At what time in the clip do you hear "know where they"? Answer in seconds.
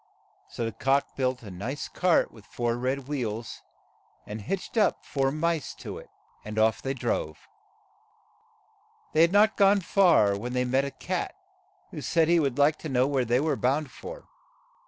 12.89-13.39